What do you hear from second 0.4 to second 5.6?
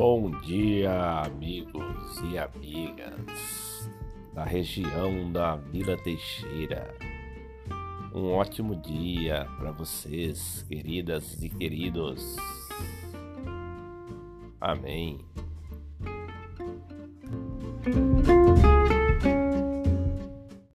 dia, amigos e amigas da região da